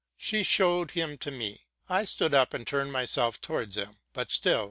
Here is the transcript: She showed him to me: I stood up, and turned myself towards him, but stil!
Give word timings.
She 0.17 0.41
showed 0.41 0.89
him 0.89 1.19
to 1.19 1.29
me: 1.29 1.67
I 1.87 2.05
stood 2.05 2.33
up, 2.33 2.55
and 2.55 2.65
turned 2.65 2.91
myself 2.91 3.39
towards 3.39 3.77
him, 3.77 3.97
but 4.13 4.31
stil! 4.31 4.59